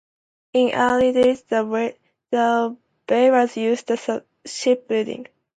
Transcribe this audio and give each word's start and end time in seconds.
In 0.53 0.69
the 0.69 0.73
early 0.73 1.11
days, 1.11 1.43
the 1.43 2.73
bay 3.05 3.29
was 3.29 3.55
used 3.55 3.91
for 4.01 4.23
shipbuilding. 4.47 5.27